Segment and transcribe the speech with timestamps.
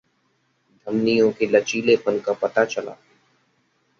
[0.87, 2.95] धमनियों के लचीलेपन का पता चला